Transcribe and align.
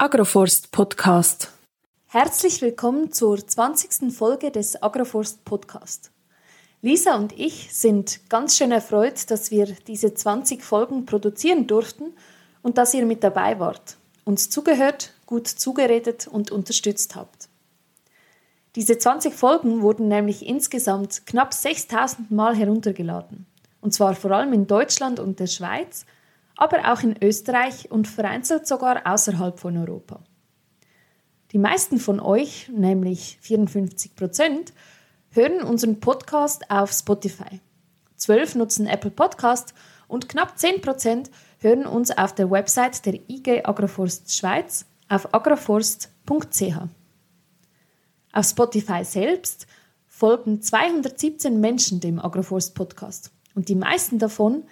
Agroforst 0.00 0.70
Podcast. 0.70 1.50
Herzlich 2.06 2.62
willkommen 2.62 3.10
zur 3.10 3.44
20. 3.44 4.14
Folge 4.16 4.52
des 4.52 4.80
Agroforst 4.80 5.44
Podcast. 5.44 6.12
Lisa 6.82 7.16
und 7.16 7.36
ich 7.36 7.74
sind 7.74 8.20
ganz 8.28 8.56
schön 8.56 8.70
erfreut, 8.70 9.28
dass 9.28 9.50
wir 9.50 9.66
diese 9.88 10.14
20 10.14 10.62
Folgen 10.62 11.04
produzieren 11.04 11.66
durften 11.66 12.12
und 12.62 12.78
dass 12.78 12.94
ihr 12.94 13.04
mit 13.06 13.24
dabei 13.24 13.58
wart, 13.58 13.96
uns 14.24 14.48
zugehört, 14.50 15.14
gut 15.26 15.48
zugeredet 15.48 16.28
und 16.28 16.52
unterstützt 16.52 17.16
habt. 17.16 17.48
Diese 18.76 18.98
20 18.98 19.34
Folgen 19.34 19.82
wurden 19.82 20.06
nämlich 20.06 20.46
insgesamt 20.46 21.26
knapp 21.26 21.52
6000 21.52 22.30
Mal 22.30 22.54
heruntergeladen. 22.54 23.46
Und 23.80 23.94
zwar 23.94 24.14
vor 24.14 24.30
allem 24.30 24.52
in 24.52 24.68
Deutschland 24.68 25.18
und 25.18 25.40
der 25.40 25.48
Schweiz– 25.48 26.06
aber 26.58 26.92
auch 26.92 27.02
in 27.02 27.14
Österreich 27.22 27.90
und 27.90 28.08
vereinzelt 28.08 28.66
sogar 28.66 29.06
außerhalb 29.06 29.60
von 29.60 29.76
Europa. 29.76 30.20
Die 31.52 31.58
meisten 31.58 31.98
von 31.98 32.18
euch, 32.18 32.68
nämlich 32.68 33.38
54 33.40 34.16
Prozent, 34.16 34.72
hören 35.30 35.62
unseren 35.62 36.00
Podcast 36.00 36.68
auf 36.68 36.92
Spotify. 36.92 37.60
Zwölf 38.16 38.56
nutzen 38.56 38.88
Apple 38.88 39.12
Podcast 39.12 39.72
und 40.08 40.28
knapp 40.28 40.58
10 40.58 40.80
Prozent 40.80 41.30
hören 41.58 41.86
uns 41.86 42.10
auf 42.10 42.34
der 42.34 42.50
Website 42.50 43.06
der 43.06 43.14
IG 43.30 43.64
Agroforst 43.64 44.36
Schweiz 44.36 44.84
auf 45.08 45.32
agroforst.ch. 45.32 46.76
Auf 48.32 48.46
Spotify 48.46 49.04
selbst 49.04 49.68
folgen 50.08 50.60
217 50.60 51.60
Menschen 51.60 52.00
dem 52.00 52.18
Agroforst 52.18 52.74
Podcast 52.74 53.30
und 53.54 53.68
die 53.68 53.76
meisten 53.76 54.18
davon 54.18 54.64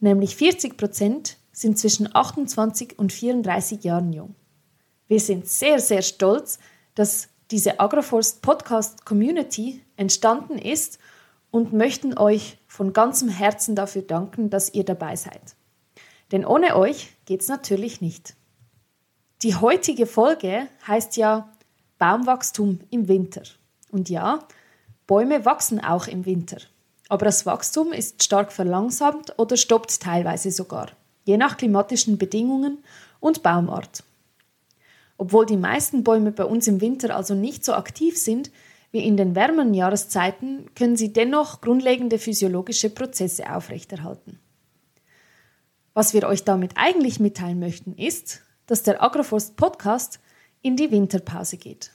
nämlich 0.00 0.36
40 0.36 0.76
Prozent 0.76 1.38
sind 1.54 1.78
zwischen 1.78 2.14
28 2.14 2.98
und 2.98 3.12
34 3.12 3.82
Jahren 3.84 4.12
jung. 4.12 4.34
Wir 5.08 5.20
sind 5.20 5.48
sehr, 5.48 5.78
sehr 5.78 6.02
stolz, 6.02 6.58
dass 6.94 7.28
diese 7.50 7.80
Agroforst 7.80 8.42
Podcast 8.42 9.06
Community 9.06 9.82
entstanden 9.96 10.58
ist 10.58 10.98
und 11.50 11.72
möchten 11.72 12.18
euch 12.18 12.58
von 12.66 12.92
ganzem 12.92 13.28
Herzen 13.28 13.76
dafür 13.76 14.02
danken, 14.02 14.50
dass 14.50 14.74
ihr 14.74 14.84
dabei 14.84 15.16
seid. 15.16 15.54
Denn 16.32 16.44
ohne 16.44 16.76
euch 16.76 17.12
geht's 17.26 17.48
natürlich 17.48 18.00
nicht. 18.00 18.34
Die 19.42 19.54
heutige 19.54 20.06
Folge 20.06 20.66
heißt 20.86 21.16
ja 21.16 21.52
Baumwachstum 21.98 22.80
im 22.90 23.08
Winter. 23.08 23.42
Und 23.92 24.08
ja, 24.08 24.40
Bäume 25.06 25.44
wachsen 25.44 25.78
auch 25.84 26.08
im 26.08 26.26
Winter. 26.26 26.56
Aber 27.08 27.26
das 27.26 27.46
Wachstum 27.46 27.92
ist 27.92 28.24
stark 28.24 28.50
verlangsamt 28.50 29.38
oder 29.38 29.56
stoppt 29.56 30.00
teilweise 30.00 30.50
sogar, 30.50 30.88
je 31.24 31.36
nach 31.36 31.56
klimatischen 31.56 32.18
Bedingungen 32.18 32.78
und 33.20 33.42
Baumart. 33.42 34.04
Obwohl 35.16 35.46
die 35.46 35.56
meisten 35.56 36.04
Bäume 36.04 36.32
bei 36.32 36.44
uns 36.44 36.66
im 36.66 36.80
Winter 36.80 37.14
also 37.14 37.34
nicht 37.34 37.64
so 37.64 37.74
aktiv 37.74 38.16
sind 38.16 38.50
wie 38.90 39.04
in 39.04 39.16
den 39.16 39.34
wärmeren 39.34 39.74
Jahreszeiten, 39.74 40.70
können 40.74 40.96
sie 40.96 41.12
dennoch 41.12 41.60
grundlegende 41.60 42.18
physiologische 42.18 42.90
Prozesse 42.90 43.52
aufrechterhalten. 43.52 44.38
Was 45.94 46.14
wir 46.14 46.24
euch 46.24 46.44
damit 46.44 46.72
eigentlich 46.76 47.20
mitteilen 47.20 47.58
möchten, 47.58 47.94
ist, 47.94 48.42
dass 48.66 48.82
der 48.82 49.02
Agroforst 49.02 49.56
Podcast 49.56 50.20
in 50.62 50.76
die 50.76 50.90
Winterpause 50.90 51.56
geht. 51.56 51.92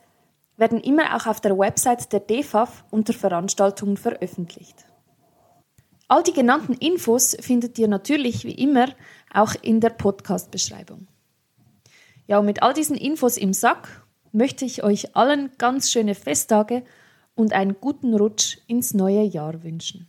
werden 0.56 0.80
immer 0.80 1.16
auch 1.16 1.26
auf 1.26 1.42
der 1.42 1.58
Website 1.58 2.14
der 2.14 2.20
DFAF 2.20 2.84
unter 2.92 3.12
Veranstaltungen 3.12 3.98
veröffentlicht. 3.98 4.86
All 6.08 6.22
die 6.22 6.34
genannten 6.34 6.74
Infos 6.74 7.36
findet 7.40 7.80
ihr 7.80 7.88
natürlich 7.88 8.44
wie 8.46 8.54
immer 8.54 8.90
auch 9.34 9.56
in 9.64 9.80
der 9.80 9.90
Podcast-Beschreibung. 9.90 11.08
Ja, 12.28 12.38
und 12.38 12.46
mit 12.46 12.62
all 12.62 12.76
diesen 12.76 12.98
Infos 12.98 13.36
im 13.36 13.52
Sack 13.52 14.06
möchte 14.32 14.64
ich 14.64 14.84
euch 14.84 15.16
allen 15.16 15.50
ganz 15.58 15.92
schöne 15.92 16.14
Festtage 16.14 16.84
und 17.34 17.52
einen 17.52 17.78
guten 17.82 18.14
Rutsch 18.14 18.60
ins 18.68 18.94
neue 18.94 19.24
Jahr 19.24 19.64
wünschen. 19.64 20.08